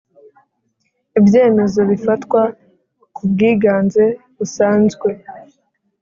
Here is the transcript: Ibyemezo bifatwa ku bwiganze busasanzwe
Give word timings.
Ibyemezo 1.19 1.79
bifatwa 1.91 2.41
ku 3.15 3.21
bwiganze 3.31 4.03
busasanzwe 4.37 5.09